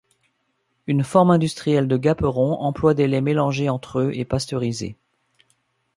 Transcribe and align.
Une 0.87 1.03
forme 1.03 1.29
industrielle 1.29 1.87
de 1.87 1.95
gaperon 1.95 2.53
emploie 2.59 2.95
des 2.95 3.07
laits 3.07 3.21
mélangés 3.21 3.69
entre 3.69 3.99
eux 3.99 4.11
et 4.15 4.25
pasteurisés. 4.25 4.95